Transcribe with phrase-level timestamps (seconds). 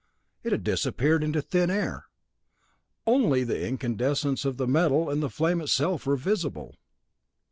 [0.41, 2.05] It had disappeared into thin air!
[3.05, 6.79] Only the incandescence of the metal and the flame itself were visible.